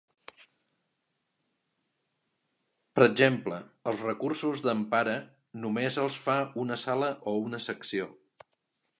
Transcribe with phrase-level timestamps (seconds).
[2.95, 3.59] Per exemple,
[3.91, 5.13] els recursos d’empara
[5.65, 8.09] només els fa una sala o una secció.